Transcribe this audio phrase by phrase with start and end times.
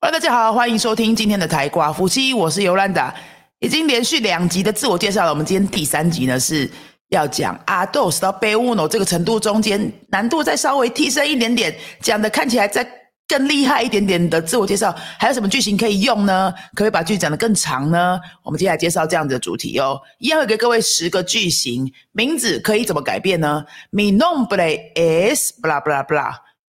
[0.00, 3.12] 欢迎大家好，欢迎收听今天的台瓜夫妻，我是尤兰达。
[3.58, 6.70] 已经连续两集的自我介绍了，我们今天第三集呢是
[7.08, 12.88] 要讲阿豆到贝乌诺这个程度中间难度再稍微提升一点点，讲的看起来再
[13.26, 16.54] 更厉害一点点的自我介绍，还有什么句型可以用呢？
[16.74, 18.20] 可以把句讲得更长呢？
[18.44, 26.06] 我们接下来介绍这样的主题哦，一样会给各位十个句型，名字可以怎么改变呢？Mi nombre es blah blah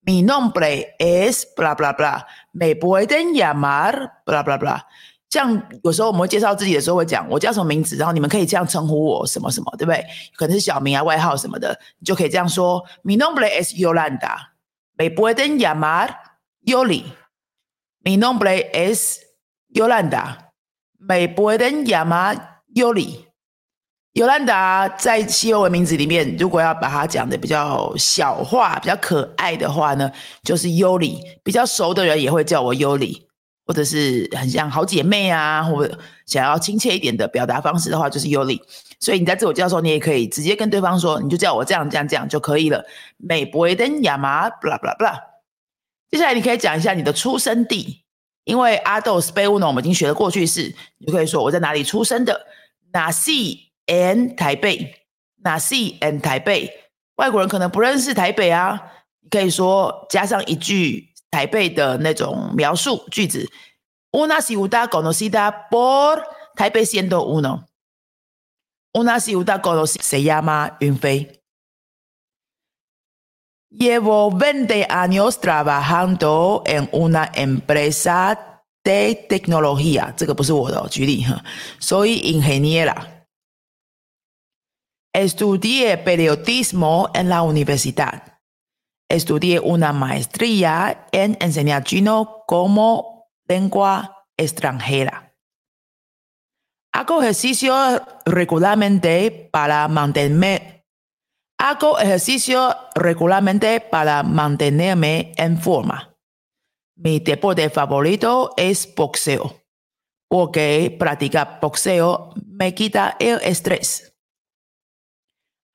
[0.09, 2.25] Mi nombre es bla bla bla.
[2.53, 4.83] Me pueden llamar bla bla bla.。
[5.29, 10.03] 像有时候我们会介绍自己的时候会讲我叫什么名字，然后你们可以这样称呼我什么什么，对不对？
[10.35, 16.15] 可能是小名啊、外号什么的，你就可以这样说：Mi nombre es Yolanda，Me pueden llamar
[16.65, 17.03] Yoli。
[18.03, 19.19] Mi nombre es
[19.71, 23.28] Yolanda，Me pueden llamar Yoli。
[24.19, 30.11] 尤兰达在西欧文名字里面，如果要把它讲的比较小化、比较可爱的话呢，
[30.43, 31.21] 就是尤里。
[31.41, 33.25] 比较熟的人也会叫我尤里。
[33.65, 38.61] 或者是很像好姐妹啊，或者想要亲切一点的表达方式的话，就是尤里。
[38.99, 42.83] 所以你在自我介绍时候，你也可以直接跟对方说，你就叫我这样这样这样就可以了。
[43.15, 45.17] 美博登亚麻，blah blah blah。
[46.11, 48.03] 接下来你可以讲一下你的出生地，
[48.43, 52.47] 因为阿豆 s p a u n o 我们已经学了过去式，你就可以说我在哪里出生的。
[52.91, 54.95] Nasi and 台北
[55.43, 56.71] ，Nasi and 台北。
[57.15, 58.79] 外国人可能不认识台北啊，
[59.19, 61.09] 你可以说加上一句。
[61.31, 63.47] 台北的那种描述句子
[64.13, 66.23] ，una ciudad conocida por
[66.55, 71.39] 台北 siendo uno，una ciudad conocida se llama Yunfei。
[73.69, 81.43] Llevo veinte años trabajando en una empresa de tecnología，这个不是我的举例哈
[81.79, 83.18] ，soy ingeniera。
[85.19, 95.35] Estudié periodismo en la universidad。Estudié una maestría en enseñar chino como lengua extranjera.
[96.93, 97.75] Hago ejercicio
[98.25, 100.85] regularmente para mantenerme.
[101.57, 106.15] Hago ejercicio regularmente para mantenerme en forma.
[106.95, 109.65] Mi deporte favorito es boxeo,
[110.29, 114.09] porque practicar boxeo me quita el estrés.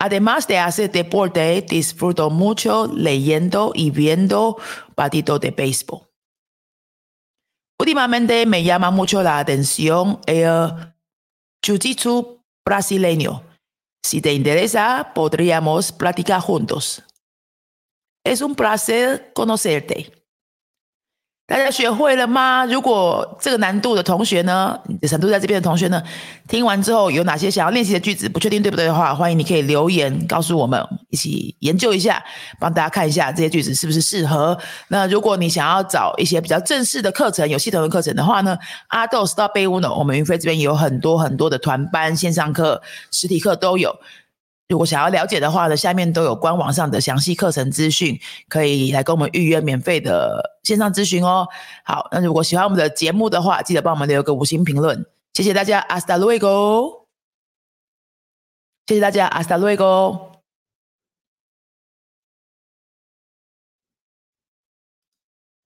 [0.04, 4.58] Además de hacer deporte, disfruto mucho leyendo y viendo
[4.94, 6.02] partidos de béisbol.
[7.80, 10.92] Últimamente me llama mucho la atención el
[11.64, 13.44] jiu-jitsu brasileño.
[14.04, 17.02] Si te interesa, podríamos platicar juntos.
[18.26, 20.23] Es un placer conocerte.
[21.46, 22.64] 大家学会了吗？
[22.64, 26.02] 如果这个难度的同学呢，程度在这边的同学呢，
[26.48, 32.24] 听完之后有哪些想要练习的句子，不确定对不对的话，欢迎你可以留言告诉我们，一起研究一下，
[32.58, 34.58] 帮大家看一下这些句子是不是适合。
[34.88, 38.56] 那如果你想要找一些比较正式的课程、有系统的课程的话呢，
[38.88, 42.80] 阿豆 Stop 贝乌呢，我们云飞这边有很多很多的团班、线上课、
[43.10, 43.94] 实体课都有。
[44.68, 51.46] 如果想要了解的话呢，下面都有官网上的详细课程资讯，可以来跟我们预约免费的线上咨询哦。
[51.84, 55.04] 好，那如果喜欢我们的节目的话，记得帮我们留个五星评论，
[55.34, 57.06] 谢谢大家，阿斯达路 g o
[58.86, 60.33] 谢谢大家，阿斯达路 g o